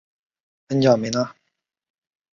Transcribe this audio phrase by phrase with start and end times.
[0.69, 1.35] 恩贾梅纳。